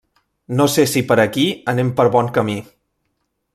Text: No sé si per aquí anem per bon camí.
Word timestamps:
No 0.59 0.65
sé 0.75 0.85
si 0.91 1.03
per 1.11 1.17
aquí 1.25 1.45
anem 1.75 1.93
per 2.01 2.09
bon 2.17 2.33
camí. 2.39 2.59